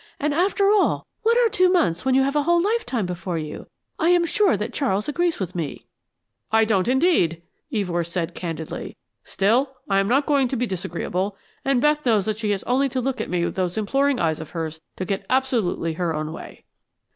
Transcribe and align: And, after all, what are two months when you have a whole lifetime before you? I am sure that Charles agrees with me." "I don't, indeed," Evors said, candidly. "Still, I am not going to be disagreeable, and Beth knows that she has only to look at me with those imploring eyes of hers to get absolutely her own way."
And, 0.19 0.33
after 0.33 0.71
all, 0.71 1.05
what 1.21 1.37
are 1.37 1.47
two 1.47 1.69
months 1.69 2.03
when 2.05 2.15
you 2.15 2.23
have 2.23 2.35
a 2.35 2.41
whole 2.41 2.59
lifetime 2.59 3.05
before 3.05 3.37
you? 3.37 3.67
I 3.99 4.09
am 4.09 4.25
sure 4.25 4.57
that 4.57 4.73
Charles 4.73 5.07
agrees 5.07 5.39
with 5.39 5.53
me." 5.53 5.85
"I 6.51 6.65
don't, 6.65 6.87
indeed," 6.87 7.43
Evors 7.71 8.07
said, 8.07 8.33
candidly. 8.33 8.97
"Still, 9.23 9.75
I 9.87 9.99
am 9.99 10.07
not 10.07 10.25
going 10.25 10.47
to 10.47 10.55
be 10.55 10.65
disagreeable, 10.65 11.37
and 11.63 11.79
Beth 11.79 12.03
knows 12.03 12.25
that 12.25 12.39
she 12.39 12.49
has 12.49 12.63
only 12.63 12.89
to 12.89 12.99
look 12.99 13.21
at 13.21 13.29
me 13.29 13.45
with 13.45 13.53
those 13.53 13.77
imploring 13.77 14.19
eyes 14.19 14.39
of 14.39 14.49
hers 14.57 14.81
to 14.95 15.05
get 15.05 15.23
absolutely 15.29 15.93
her 15.93 16.15
own 16.15 16.33
way." 16.33 16.63